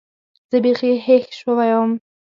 زه 0.49 0.57
بيخي 0.63 0.91
هېښ 1.05 1.25
سوى 1.39 1.71
وم. 1.77 1.91